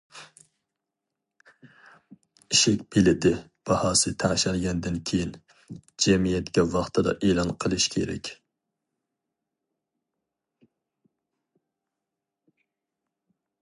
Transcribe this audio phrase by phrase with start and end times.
[2.55, 3.33] ئىشىك بېلىتى
[3.71, 5.35] باھاسى تەڭشەلگەندىن كېيىن،
[6.07, 8.33] جەمئىيەتكە ۋاقتىدا ئېلان قىلىش كېرەك.